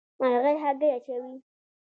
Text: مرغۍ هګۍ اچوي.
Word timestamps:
مرغۍ 0.19 0.55
هګۍ 0.63 0.89
اچوي. 0.97 1.33